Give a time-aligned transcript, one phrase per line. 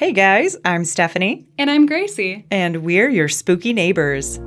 [0.00, 2.46] Hey guys, I'm Stephanie, And I'm Gracie.
[2.50, 4.40] and we're your spooky neighbors.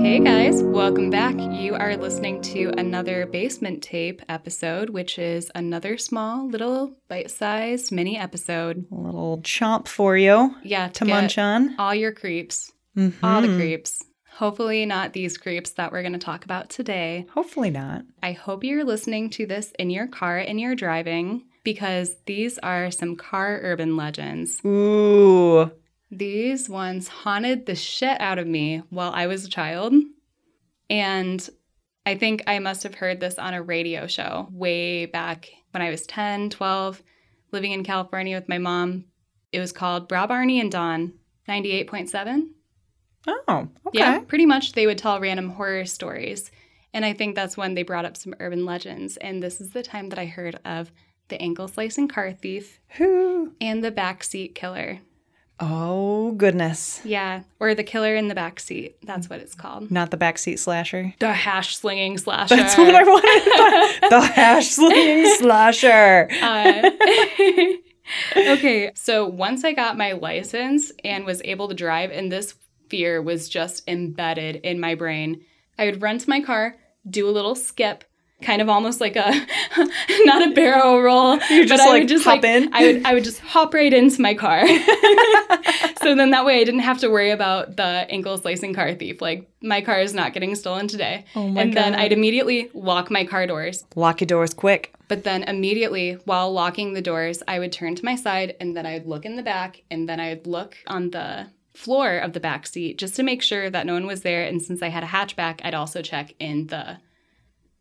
[0.00, 1.34] Hey guys, welcome back.
[1.36, 7.90] You are listening to another basement tape episode, which is another small, little bite sized
[7.90, 8.86] mini episode.
[8.92, 11.74] A little chomp for you Yeah, to get munch on.
[11.80, 13.14] all your creeps, Mhm.
[13.22, 14.04] all the creeps.
[14.36, 17.24] Hopefully, not these creeps that we're going to talk about today.
[17.32, 18.04] Hopefully not.
[18.22, 22.90] I hope you're listening to this in your car and you're driving because these are
[22.90, 24.60] some car urban legends.
[24.62, 25.70] Ooh.
[26.10, 29.94] These ones haunted the shit out of me while I was a child.
[30.90, 31.48] And
[32.04, 35.88] I think I must have heard this on a radio show way back when I
[35.88, 37.02] was 10, 12,
[37.52, 39.06] living in California with my mom.
[39.50, 41.14] It was called Bra Barney and Dawn
[41.48, 42.48] 98.7.
[43.26, 43.98] Oh, okay.
[43.98, 46.50] Yeah, pretty much they would tell random horror stories.
[46.92, 49.16] And I think that's when they brought up some urban legends.
[49.18, 50.90] And this is the time that I heard of
[51.28, 53.52] the ankle slicing car thief Who?
[53.60, 55.00] and the backseat killer.
[55.58, 57.00] Oh, goodness.
[57.02, 58.96] Yeah, or the killer in the back seat.
[59.02, 59.90] That's what it's called.
[59.90, 61.14] Not the backseat slasher.
[61.18, 62.56] The hash slinging slasher.
[62.56, 64.10] That's what I wanted.
[64.10, 66.28] the hash slinging slasher.
[66.42, 66.90] Uh,
[68.36, 72.54] okay, so once I got my license and was able to drive, and this
[72.88, 75.44] fear was just embedded in my brain,
[75.78, 76.76] I would run to my car,
[77.08, 78.04] do a little skip.
[78.42, 79.30] Kind of almost like a
[80.24, 81.38] not a barrel roll.
[81.50, 82.74] You just, but I like, would just hop like, in?
[82.74, 84.66] I would I would just hop right into my car.
[86.02, 89.22] so then that way I didn't have to worry about the ankle slicing car thief.
[89.22, 91.24] Like my car is not getting stolen today.
[91.34, 93.86] Oh my and then I'd immediately lock my car doors.
[93.94, 94.92] Lock your doors quick.
[95.08, 98.84] But then immediately while locking the doors, I would turn to my side and then
[98.84, 102.32] I would look in the back and then I would look on the floor of
[102.32, 104.42] the back seat just to make sure that no one was there.
[104.44, 106.98] And since I had a hatchback, I'd also check in the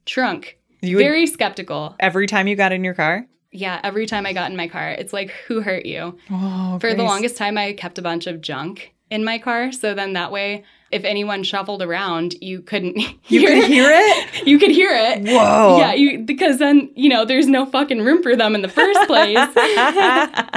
[0.06, 0.58] trunk.
[0.82, 1.96] You Very skeptical.
[2.00, 3.26] every time you got in your car?
[3.52, 6.18] Yeah, every time I got in my car, it's like, who hurt you?
[6.30, 9.72] Oh, For the longest time, I kept a bunch of junk in my car.
[9.72, 12.98] So then that way, if anyone shuffled around, you couldn't
[13.28, 14.28] You could hear it?
[14.46, 15.24] You could hear it.
[15.24, 15.78] Whoa.
[15.80, 19.00] Yeah, you because then you know there's no fucking room for them in the first
[19.08, 19.38] place.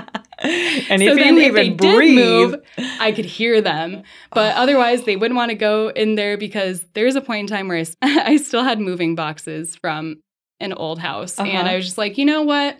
[0.90, 2.56] and so if then you if they even did breathe, move,
[3.00, 4.02] I could hear them.
[4.32, 7.68] But otherwise, they wouldn't want to go in there because there's a point in time
[7.68, 10.20] where I still had moving boxes from
[10.60, 11.68] an old house, and Uh-huh.
[11.68, 12.78] I was just like, you know what,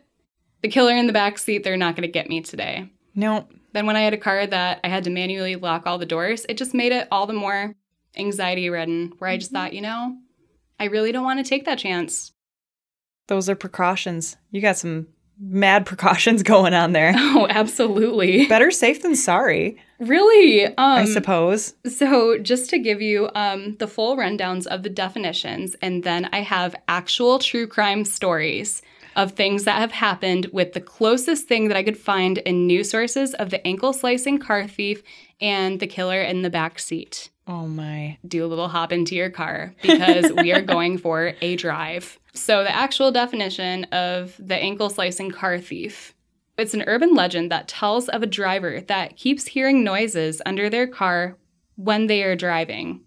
[0.63, 2.91] the killer in the back seat, they're not going to get me today.
[3.15, 6.07] no, Then when I had a car that I had to manually lock all the
[6.07, 7.75] doors, it just made it all the more
[8.17, 9.13] anxiety ridden.
[9.19, 10.17] Where I just thought, you know,
[10.81, 12.33] I really don't want to take that chance.
[13.29, 14.37] those are precautions.
[14.51, 15.07] You got some
[15.41, 17.15] mad precautions going on there.
[17.31, 18.47] Oh, absolutely.
[18.47, 20.65] Better safe than sorry, Really?
[20.65, 21.75] Um, I suppose.
[21.87, 26.41] So, just to give you um, the full rundowns of the definitions, and then I
[26.41, 28.81] have actual true crime stories
[29.17, 32.91] of things that have happened with the closest thing that I could find in news
[32.91, 35.03] sources of the ankle slicing car thief
[35.41, 37.31] and the killer in the back seat.
[37.49, 38.19] Oh my.
[38.27, 42.19] Do a little hop into your car because we are going for a drive.
[42.35, 46.15] So, the actual definition of the ankle slicing car thief
[46.59, 50.89] it's an urban legend that tells of a driver that keeps hearing noises under their
[50.89, 51.37] car
[51.77, 53.01] when they are driving.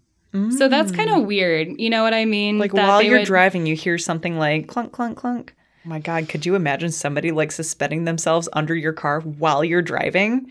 [0.56, 1.78] So, that's kind of weird.
[1.78, 2.56] You know what I mean?
[2.56, 2.60] Mm.
[2.60, 5.54] Like That while you're would- driving, you hear something like clunk, clunk, clunk.
[5.84, 9.82] Oh my God, could you imagine somebody like suspending themselves under your car while you're
[9.82, 10.50] driving?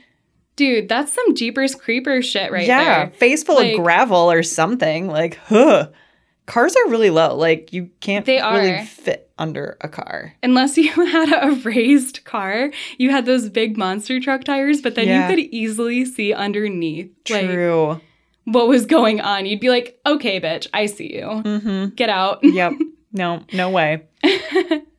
[0.56, 2.88] Dude, that's some Jeepers Creepers shit right yeah, there.
[3.06, 5.08] Yeah, face full Like- of gravel or something.
[5.08, 5.90] Like, huh.
[6.48, 7.36] Cars are really low.
[7.38, 8.84] Like, you can't They really are.
[8.86, 10.34] fit under a car.
[10.44, 15.08] Unless you had a raised car, you had those big monster truck tires, but then
[15.08, 15.30] Yeah.
[15.30, 17.12] you could easily see underneath.
[17.30, 18.02] Like, True.
[18.46, 19.46] what was going on.
[19.46, 21.24] You'd be like, okay, bitch, I see you.
[21.26, 21.86] mm-hmm.
[21.96, 22.40] Get out.
[22.44, 22.74] Yep.
[23.14, 24.04] No, no way.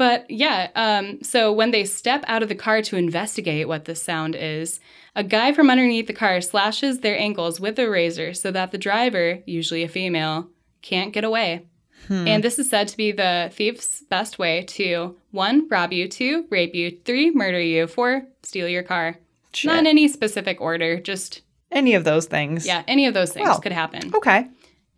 [0.00, 3.94] but yeah, um, so when they step out of the car to investigate what the
[3.94, 4.80] sound is,
[5.14, 8.78] a guy from underneath the car slashes their ankles with a razor so that the
[8.78, 10.48] driver, usually a female,
[10.80, 11.66] can't get away.
[12.08, 12.26] Hmm.
[12.26, 16.46] And this is said to be the thief's best way to one, rob you, two,
[16.48, 19.18] rape you, three, murder you, four, steal your car.
[19.52, 19.68] Shit.
[19.68, 22.66] Not in any specific order, just, Any of those things.
[22.66, 23.60] yeah, any of those things Well.
[23.60, 24.14] could happen.
[24.14, 24.48] Okay.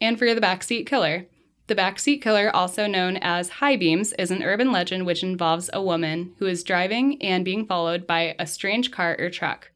[0.01, 1.27] and for the backseat killer.
[1.73, 5.81] The backseat killer, also known as high beams, is an urban legend which involves a
[5.81, 9.71] woman who is driving and being followed by a strange car or truck.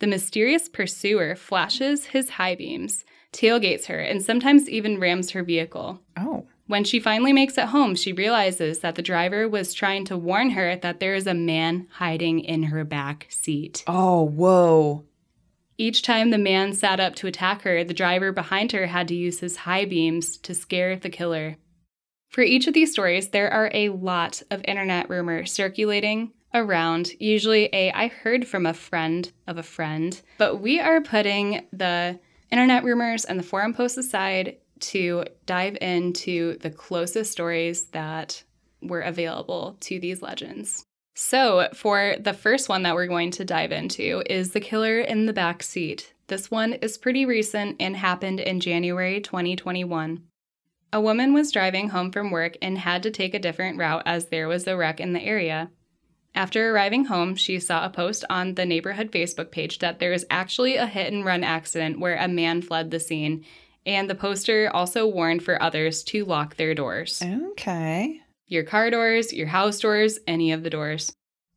[0.00, 6.00] The mysterious pursuer flashes his high beams, tailgates her, and sometimes even rams her vehicle.
[6.16, 6.48] Oh.
[6.66, 10.50] When she finally makes it home, she realizes that the driver was trying to warn
[10.50, 13.84] her that there is a man hiding in her back seat.
[13.86, 15.04] Oh, whoa.
[15.80, 19.14] Each time the man sat up to attack her, the driver behind her had to
[19.14, 21.56] use his high beams to scare the killer.
[22.28, 27.68] For each of these stories, there are a lot of internet rumors circulating around, usually
[27.72, 32.18] a I heard from a friend of a friend, but we are putting the
[32.50, 38.42] internet rumors and the forum posts aside to dive into the closest stories that
[38.82, 40.84] were available to these legends.
[41.20, 45.26] So, for the first one that we're going to dive into is The Killer in
[45.26, 46.12] the Back Seat.
[46.28, 50.22] This one is pretty recent and happened in January 2021.
[50.92, 54.26] A woman was driving home from work and had to take a different route as
[54.26, 55.72] there was a wreck in the area.
[56.36, 60.24] After arriving home, she saw a post on the neighborhood Facebook page that there was
[60.30, 63.44] actually a hit and run accident where a man fled the scene,
[63.84, 68.22] and the poster also warned for others to lock their doors Okay.
[68.48, 71.12] Your car doors, your house doors, any of the doors.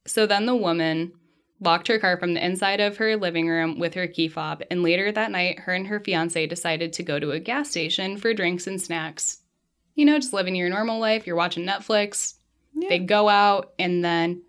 [0.05, 1.13] So then the woman
[1.59, 4.81] locked her car from the inside of her living room with her key fob, and
[4.83, 8.33] later that night, her and her fiance decided to go to a gas station for
[8.33, 9.41] drinks and snacks.
[9.95, 12.35] You know, just living your normal life, you're watching Netflix,
[12.73, 12.89] Yeah.
[12.89, 14.41] they go out, and then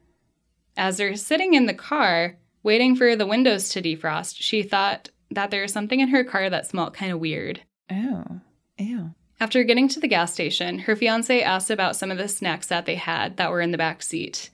[0.77, 5.50] as they're sitting in the car waiting for the windows to defrost, she thought that
[5.50, 7.61] there was something in her car that smelled kind of weird.
[7.91, 8.41] Oh.
[8.79, 9.15] Ew.
[9.43, 12.87] After getting to the gas station, her fiance asked about some of the snacks that
[12.87, 14.50] they had that were in the back seat.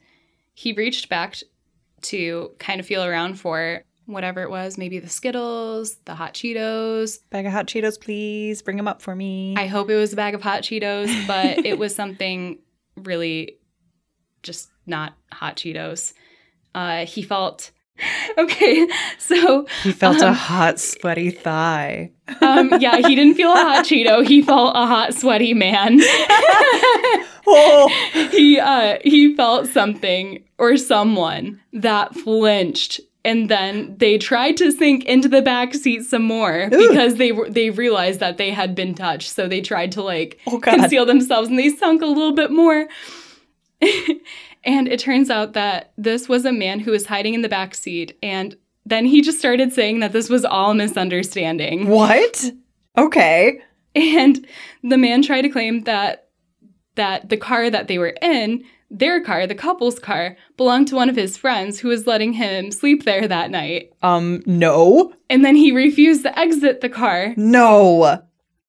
[0.55, 1.37] He reached back
[2.05, 7.19] to kind of feel around for whatever it was, maybe the Skittles, the hot Cheetos.
[7.29, 8.63] Bag of hot Cheetos, please.
[8.63, 9.55] Bring them up for me.
[9.59, 12.59] I hope it was a bag of hot Cheetos, but it was something
[12.97, 13.59] really
[14.43, 16.15] just not hot Cheetos.
[16.75, 17.73] Uh, he felt
[18.39, 18.87] okay,
[19.19, 22.11] so he felt a um, hot, sweaty thigh.
[22.41, 24.27] um, yeah, he didn't feel a hot Cheeto.
[24.27, 26.01] He felt a hot, sweaty man.
[27.51, 27.89] Oh.
[28.31, 35.05] he uh he felt something or someone that flinched and then they tried to sink
[35.07, 36.89] into the back seat some more Ooh.
[36.89, 40.39] because they were they realized that they had been touched so they tried to like
[40.47, 42.87] Oh, conceal themselves and they sunk a little bit more
[44.69, 47.75] and it turns out that this was a man who was hiding in the back
[47.75, 48.57] seat and
[48.87, 52.51] then he just started saying that this was all misunderstanding What?
[52.97, 53.61] Okay.
[53.95, 54.47] and
[54.83, 56.29] the man tried to claim that
[56.95, 61.09] that the car that they were in, their car, the couple's car, belonged to one
[61.09, 63.93] of his friends who was letting him sleep there that night.
[64.03, 65.13] Um, no.
[65.31, 67.35] And then he refused to exit the car.
[67.37, 68.21] No.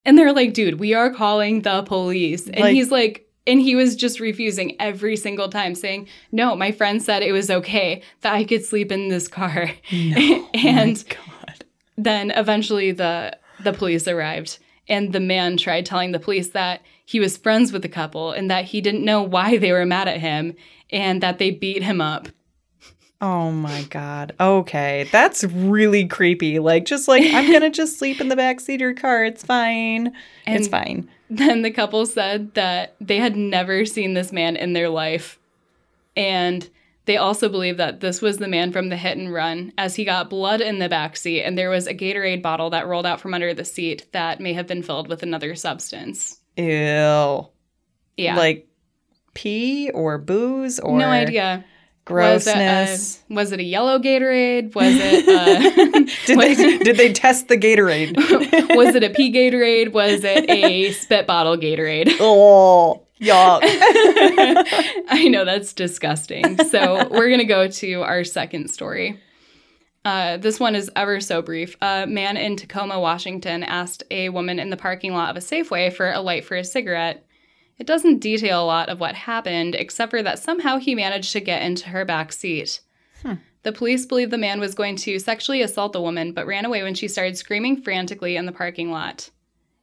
[0.05, 2.47] And they're like, dude, we are calling the police.
[2.47, 6.71] And Like- he's like, and he was just refusing every single time, saying, No, my
[6.71, 9.71] friend said it was okay that I could sleep in this car.
[9.91, 10.49] No.
[10.53, 11.65] and Oh God.
[11.97, 17.19] then eventually the the police arrived and the man tried telling the police that he
[17.19, 20.21] was friends with the couple and that he didn't know why they were mad at
[20.21, 20.53] him
[20.91, 22.29] and that they beat him up.
[23.21, 24.33] Oh my God.
[24.39, 25.09] Okay.
[25.11, 26.59] That's really creepy.
[26.59, 29.25] Like, just like, I'm going to just sleep in the backseat of your car.
[29.25, 30.13] It's fine.
[30.47, 31.09] it's fine.
[31.35, 35.37] Then the couple said that they had never seen this man in their life.
[36.15, 36.67] And
[37.05, 40.05] they also believe that this was the man from the hit and run, as he
[40.05, 43.19] got blood in the back seat, and there was a Gatorade bottle that rolled out
[43.19, 46.39] from under the seat that may have been filled with another substance.
[46.57, 47.47] Ew.
[48.17, 48.35] Yeah.
[48.35, 48.67] Like
[49.33, 51.65] pee or booze or no idea.
[52.09, 52.89] Grossness.
[52.89, 54.75] Was it, a, was it a yellow Gatorade?
[54.75, 58.15] Was it uh, did was, they did they test the Gatorade?
[58.75, 59.91] was it a pee Gatorade?
[59.93, 62.17] Was it a spit bottle Gatorade?
[62.19, 63.61] oh, yuck.
[65.07, 66.57] I know that's disgusting.
[66.65, 69.19] So we're gonna go to our second story.
[70.05, 71.75] Uh, this one is ever so brief.
[71.81, 75.93] A man in Tacoma, Washington, asked a woman in the parking lot of a Safeway
[75.93, 77.25] for a light for a cigarette.
[77.79, 81.39] It doesn't detail a lot of what happened, except for that somehow he managed to
[81.39, 82.81] get into her back seat.
[83.23, 83.35] Hmm.
[83.63, 86.83] The police believe the man was going to sexually assault the woman, but ran away
[86.83, 89.29] when she started screaming frantically in the parking lot.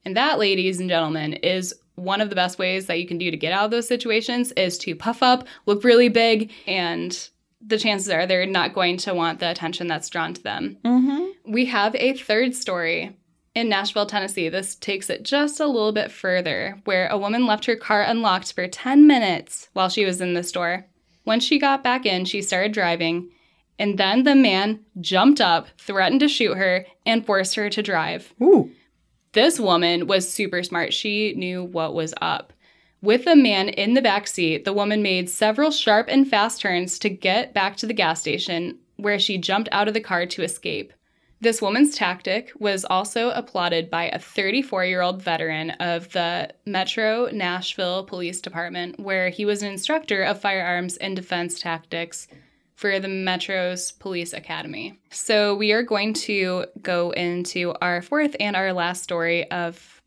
[0.05, 3.31] And that, ladies and gentlemen, is one of the best ways that you can do
[3.31, 7.29] to get out of those situations is to puff up, look really big, and
[7.67, 10.76] the chances are they're not going to want the attention that's drawn to them.
[10.85, 11.53] mm-hmm.
[11.53, 13.17] We have a third story
[13.56, 14.50] in Nashville, Tennessee.
[14.50, 18.52] This takes it just a little bit further, where a woman left her car unlocked
[18.52, 20.84] for 10 minutes while she was in the store.
[21.25, 23.30] When she got back in, she started driving,
[23.78, 28.34] and then the man jumped up, threatened to shoot her, and forced her to drive.
[28.42, 28.70] Ooh.
[29.32, 30.92] This woman was super smart.
[30.92, 32.52] She knew what was up.
[33.00, 36.98] With the man in the back seat, the woman made several sharp and fast turns
[36.98, 40.42] to get back to the gas station, where she jumped out of the car to
[40.42, 40.92] escape.
[41.40, 47.28] This woman's tactic was also applauded by a 34 year old veteran of the Metro
[47.31, 52.26] Nashville Police Department, where he was an instructor of firearms and defense tactics
[52.75, 54.99] for the Metro's Police Academy.
[55.11, 60.00] So we are going to go into our fourth and our last story of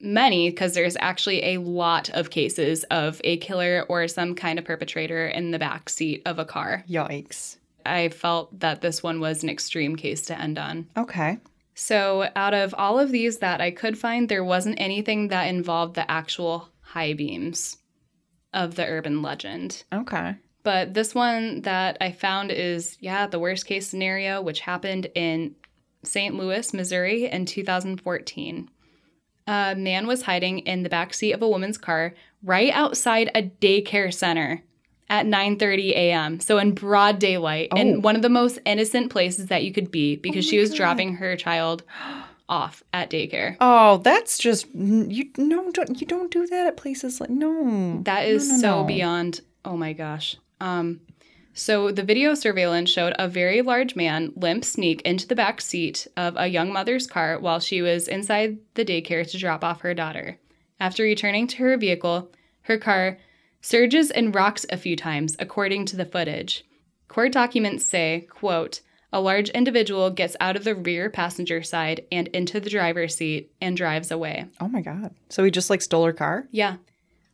[0.00, 4.64] many because there's actually a lot of cases of a killer or some kind of
[4.64, 6.84] perpetrator in the back seat of a car.
[6.88, 7.56] Yikes.
[7.86, 10.88] I felt that this one was an extreme case to end on.
[10.96, 11.38] Okay.
[11.74, 15.94] So, out of all of these that I could find, there wasn't anything that involved
[15.94, 17.78] the actual high beams
[18.52, 19.82] of the urban legend.
[19.92, 20.36] Okay.
[20.62, 25.56] But this one that I found is, yeah, the worst case scenario, which happened in
[26.04, 26.34] St.
[26.34, 28.70] Louis, Missouri in 2014.
[29.46, 33.42] A man was hiding in the back seat of a woman's car right outside a
[33.42, 34.62] daycare center
[35.14, 36.40] at 9:30 a.m.
[36.40, 37.76] So in broad daylight Oh.
[37.80, 40.70] in one of the most innocent places that you could be because Oh she was
[40.70, 40.76] God.
[40.76, 41.84] dropping her child
[42.48, 43.56] off at daycare.
[43.60, 45.30] Oh, that's just you.
[45.38, 48.00] No, don't you don't do that at places like no.
[48.02, 48.84] That is No, no, so no.
[48.84, 49.40] beyond.
[49.64, 50.36] Oh my gosh.
[50.60, 51.00] Um,
[51.54, 56.08] so the video surveillance showed a very large man limp sneak into the back seat
[56.16, 59.94] of a young mother's car while she was inside the daycare to drop off her
[59.94, 60.38] daughter.
[60.80, 63.18] After returning to her vehicle, her car
[63.64, 66.64] surges and rocks a few times, according to the footage.
[67.08, 72.28] Court documents say, quote, a large individual gets out of the rear passenger side and
[72.28, 74.46] into the driver's seat and drives away.
[74.60, 75.14] Oh my god.
[75.30, 76.46] So he just like stole her car?
[76.50, 76.76] Yeah.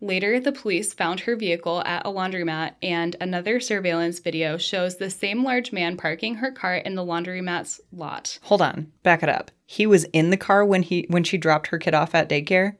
[0.02, 5.10] Later, the police found her vehicle at a laundromat, and another surveillance video shows the
[5.10, 8.38] same large man parking her car in the laundromat's lot.
[8.42, 8.92] Hold on.
[9.02, 9.50] Back it up.
[9.66, 12.76] He was in the car when he when she dropped her kid off at daycare?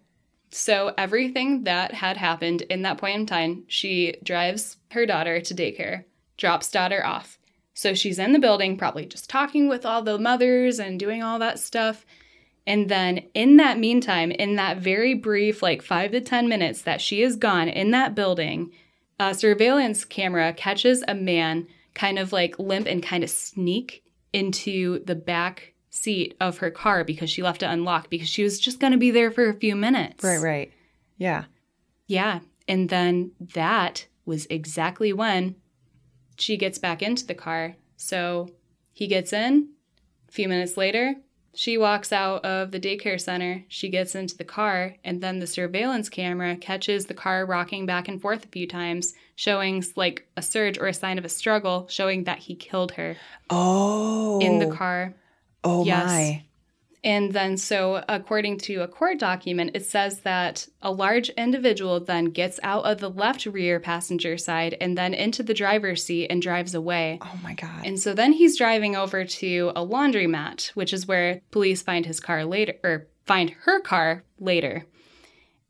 [0.50, 5.54] So, everything that had happened in that point in time, she drives her daughter to
[5.54, 6.04] daycare,
[6.36, 7.38] drops daughter off.
[7.74, 11.38] So, she's in the building, probably just talking with all the mothers and doing all
[11.38, 12.04] that stuff.
[12.66, 17.00] And then, in that meantime, in that very brief, like five to 10 minutes that
[17.00, 18.72] she is gone in that building,
[19.20, 24.02] a surveillance camera catches a man kind of like limp and kind of sneak
[24.32, 28.58] into the back seat of her car because she left it unlocked because she was
[28.60, 30.22] just going to be there for a few minutes.
[30.24, 30.72] Right, right.
[31.18, 31.44] Yeah.
[32.06, 32.40] Yeah.
[32.68, 35.56] And then that was exactly when
[36.38, 37.76] she gets back into the car.
[37.96, 38.50] So
[38.92, 39.70] he gets in.
[40.28, 41.16] A few minutes later,
[41.54, 43.64] she walks out of the daycare center.
[43.66, 48.06] She gets into the car, and then the surveillance camera catches the car rocking back
[48.06, 51.88] and forth a few times, showing like a surge or a sign of a struggle,
[51.90, 53.16] showing that he killed her
[53.50, 54.38] Oh.
[54.38, 55.14] in the car.
[55.64, 56.06] Oh Yes.
[56.06, 56.44] my.
[57.02, 62.26] And then, so according to a court document, it says that a large individual then
[62.26, 66.42] gets out of the left rear passenger side and then into the driver's seat and
[66.42, 67.18] drives away.
[67.22, 67.86] Oh my god.
[67.86, 72.20] And so then he's driving over to a laundromat, which is where police find his
[72.20, 74.84] car later, or find her car later.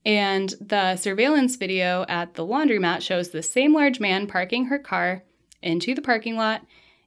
[0.05, 5.23] And the surveillance video at the laundromat shows the same large man parking her car
[5.63, 6.63] into the parking lot.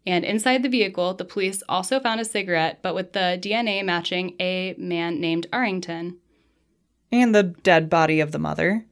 [0.06, 4.36] And inside the vehicle, the police also found a cigarette, but with the DNA matching
[4.40, 6.18] a man named Arrington.
[7.12, 8.86] and the dead body of the mother.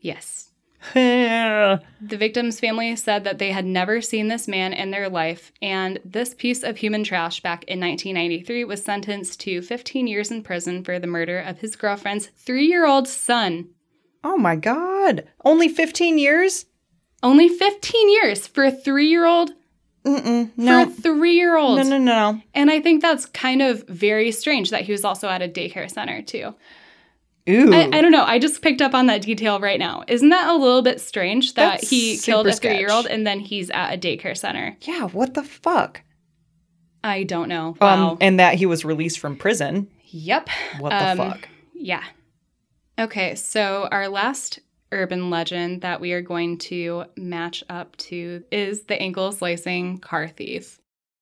[0.00, 0.46] Yes.
[0.94, 5.98] The victim's family said that they had never seen this man in their life, and
[6.04, 10.82] this piece of human trash back in 1993 was sentenced to 15 years in prison
[10.82, 13.68] for the murder of his girlfriend's three year old son.
[14.24, 15.24] Oh my god.
[15.44, 16.64] Only 15 years?
[17.22, 19.50] Only 15 years for a three year old?
[20.04, 20.54] Mm-mm.
[20.54, 20.82] For No.
[20.84, 21.76] a three year old.
[21.78, 22.40] No, no, no.
[22.54, 25.90] And I think that's kind of very strange that he was also at a daycare
[25.90, 26.54] center, too.
[27.48, 27.72] Ooh.
[27.74, 28.24] I, I don't know.
[28.24, 30.04] I just picked up on that detail right now.
[30.08, 33.26] Isn't that a little bit strange that That's he killed a three year old and
[33.26, 34.76] then he's at a daycare center?
[34.82, 36.02] yeah, what the fuck?
[37.02, 37.76] I don't know.
[37.80, 38.10] Wow.
[38.12, 39.88] Um, and that he was released from prison.
[40.06, 40.48] yep.
[40.78, 41.48] What the Um, fuck?
[41.74, 42.04] Yeah.
[42.98, 44.58] Okay, so our last
[44.92, 50.28] urban legend that we are going to match up to is the ankle slicing car
[50.28, 50.80] thief.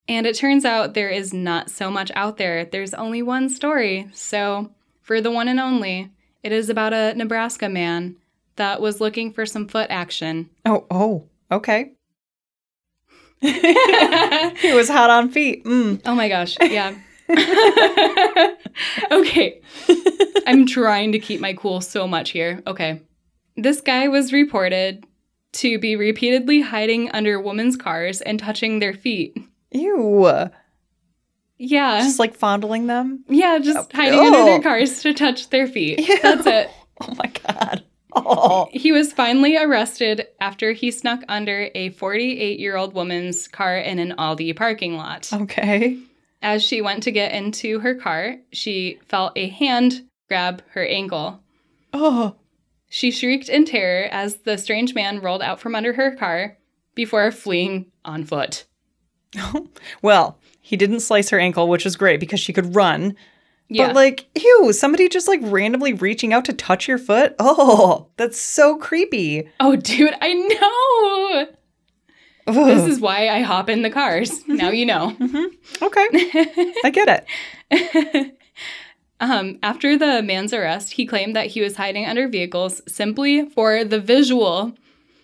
[0.08, 2.64] And it turns out there is not so much out there.
[2.64, 4.08] There's only one story.
[4.14, 4.70] So,
[5.02, 6.10] for the one and only,
[6.42, 8.16] it is about a Nebraska man
[8.56, 10.48] that was looking for some foot action.
[10.64, 11.92] Oh, oh, okay.
[13.40, 15.64] he was hot on feet.
[15.64, 16.00] Mm.
[16.06, 16.94] Oh my gosh, yeah.
[19.12, 19.60] okay.
[20.46, 22.62] I'm trying to keep my cool so much here.
[22.66, 23.02] Okay.
[23.60, 25.04] This guy was reported
[25.54, 29.36] to be repeatedly hiding under women's cars and touching their feet.
[29.72, 30.48] Ew.
[31.58, 31.98] Yeah.
[32.00, 33.24] Just like fondling them.
[33.28, 35.98] yeah, just Oh, hiding under their cars to touch their feet.
[36.08, 36.18] Ew.
[36.22, 36.70] That's it.
[37.00, 37.84] Oh my god.
[38.12, 38.68] Oh.
[38.72, 44.00] He was finally arrested after he snuck under a 48 year old woman's car in
[44.00, 45.28] an Aldi parking lot.
[45.32, 45.96] Okay.
[46.42, 51.40] As she went to get into her car, she felt a hand grab her ankle.
[51.92, 52.34] Oh.
[52.88, 56.56] She shrieked in terror as the strange man rolled out from under her car,
[56.94, 58.64] before fleeing on foot.
[60.02, 63.14] Well, he didn't slice her ankle, which is great because she could run.
[63.68, 63.88] Yeah.
[63.88, 67.34] But like, ew, somebody just like randomly reaching out to touch your foot?
[67.38, 69.48] Oh, that's so creepy.
[69.60, 71.56] oh, dude, I know.
[72.48, 72.66] Ugh.
[72.66, 74.46] This is why I hop in the cars.
[74.48, 75.14] Now you know.
[75.20, 75.84] Mm-hmm.
[75.84, 76.08] okay.
[76.84, 77.26] I get
[77.70, 78.34] it.
[79.20, 83.82] Um, after the man's arrest, he claimed that he was hiding under vehicles simply for
[83.84, 84.74] the visual,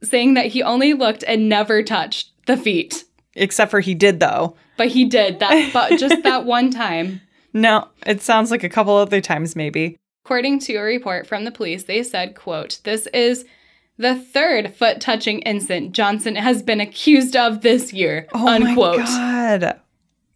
[0.02, 3.04] saying that he only looked and never touched the feet.
[3.36, 4.56] Except for he did though.
[4.76, 7.20] But he did that, but just that one time.
[7.52, 9.96] No, it sounds like a couple other times maybe.
[10.24, 13.44] According to a report from the police, they said, quote, this is
[13.98, 18.98] the third foot touching incident Johnson has been accused of this year, Oh unquote.
[18.98, 19.04] my
[19.60, 19.80] god.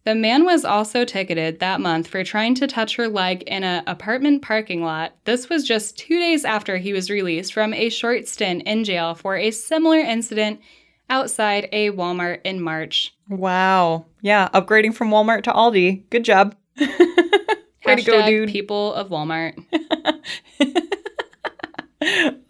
[0.05, 3.83] The man was also ticketed that month for trying to touch her leg in an
[3.85, 5.13] apartment parking lot.
[5.25, 9.13] This was just two days after he was released from a short stint in jail
[9.13, 10.61] for a similar incident
[11.09, 13.13] outside a Walmart in March.
[13.27, 14.05] Wow.
[14.21, 16.09] Yeah, upgrading from Walmart to Aldi.
[16.09, 16.55] Good job.
[16.79, 18.49] Way to go, dude.
[18.49, 19.61] People of Walmart.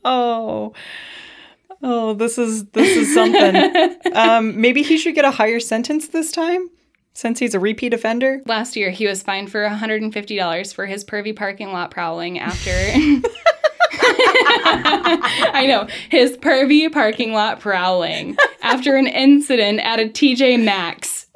[0.06, 0.74] Oh.
[1.82, 3.96] Oh, this is this is something.
[4.14, 6.70] um, maybe he should get a higher sentence this time
[7.14, 8.42] since he's a repeat offender.
[8.46, 12.72] Last year, he was fined for $150 for his pervy parking lot prowling after.
[15.52, 21.28] I know, his pervy parking lot prowling after an incident at a TJ Maxx.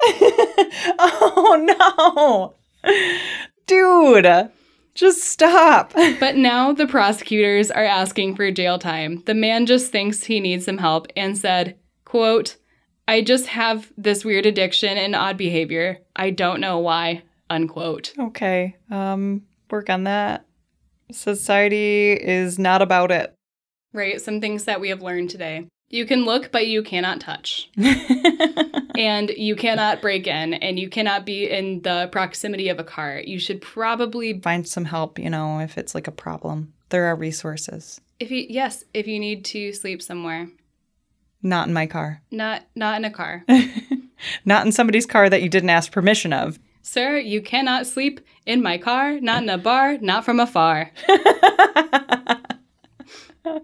[0.98, 2.92] Oh no.
[3.66, 4.50] Dude,
[4.94, 5.92] just stop.
[5.94, 9.22] But now the prosecutors are asking for jail time.
[9.26, 12.56] The man just thinks he needs some help and said, quote,
[13.06, 15.98] I just have this weird addiction and odd behavior.
[16.16, 18.12] I don't know why, unquote.
[18.18, 18.76] Okay.
[18.90, 20.46] Um, work on that.
[21.12, 23.34] Society is not about it.
[23.92, 24.20] Right?
[24.20, 25.66] Some things that we have learned today.
[25.90, 27.70] You can look, but you cannot touch.
[27.76, 33.20] and you cannot break in, and you cannot be in the proximity of a car.
[33.24, 36.72] You should probably, Find some help, you know, if it's like a problem.
[36.88, 38.00] There are resources.
[38.18, 40.48] if you, yes, if you need to sleep somewhere,
[41.44, 42.22] Not in my car.
[42.32, 43.44] not not in a car.
[44.46, 46.58] Not in somebody's car that you didn't ask permission of.
[46.80, 50.90] Sir, you cannot sleep in my car, not in a bar, not from afar.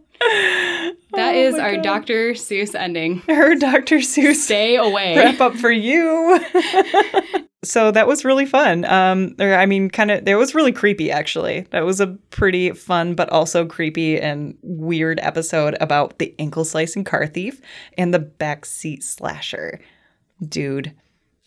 [1.13, 1.83] That Oh is our God.
[1.83, 2.33] Dr.
[2.35, 3.19] Seuss ending.
[3.29, 3.97] Her Dr.
[3.97, 5.17] Seuss Stay away.
[5.17, 6.39] wrap up for you.
[7.65, 8.85] so that was really fun.
[8.85, 11.63] Um, or I mean, kind of, it was really creepy actually.
[11.71, 17.03] That was a pretty fun, but also creepy and weird episode about the ankle slicing
[17.05, 17.61] car thief
[17.99, 19.81] and the backseat slasher.
[20.47, 20.95] Dude,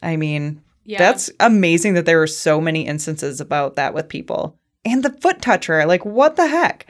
[0.02, 0.98] I mean, Yeah.
[1.00, 4.58] that's amazing that there were so many instances about that with people.
[4.84, 6.88] And the foot toucher, like, what the heck?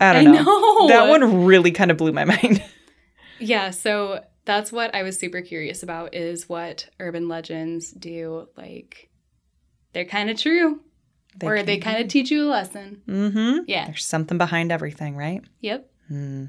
[0.00, 0.42] I don't I know.
[0.42, 0.88] know.
[0.88, 2.62] That one really kind of blew my mind.
[3.38, 8.48] Yeah, so that's what I was super curious about is what urban legends do.
[8.56, 9.08] Like,
[9.92, 10.80] they're kind of true,
[11.42, 13.02] or they kind of teach you a lesson.
[13.08, 13.64] Mm-hmm.
[13.66, 13.86] Yeah.
[13.86, 15.42] There's something behind everything, right?
[15.60, 15.90] Yep.
[16.08, 16.44] Hmm.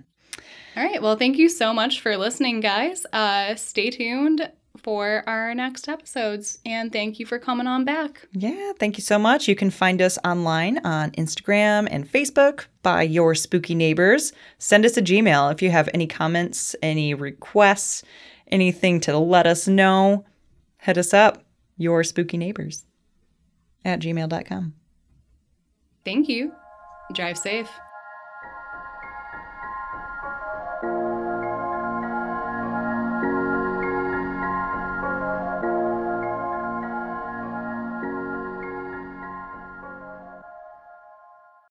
[0.76, 1.02] All right.
[1.02, 3.06] Well, thank you so much for listening, guys.
[3.14, 4.52] Uh, stay tuned
[4.86, 8.28] for our next episodes, and thank you for coming on back.
[8.34, 9.48] Yeah, thank you so much.
[9.48, 14.32] You can find us online on Instagram and Facebook by Your Spooky Neighbors.
[14.60, 18.04] Send us a Gmail if you have any comments, any requests,
[18.52, 20.24] anything to let us know.
[20.78, 21.44] Hit us up,
[21.78, 22.86] Your Spooky Neighbors
[23.84, 24.76] at gmail.com.
[26.06, 26.52] Thank you.
[27.12, 27.72] Drive safe.